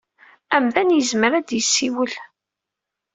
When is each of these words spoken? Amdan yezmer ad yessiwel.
Amdan 0.55 0.93
yezmer 0.95 1.31
ad 1.33 1.49
yessiwel. 1.53 2.13